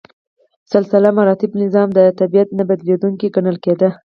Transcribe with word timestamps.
سلسله 0.73 1.09
مراتبو 1.17 1.55
نظام 1.63 1.89
د 1.97 1.99
طبیعت 2.19 2.49
نه 2.57 2.63
بدلیدونکی 2.69 3.27
ګڼل 3.35 3.57
کېده. 3.65 3.89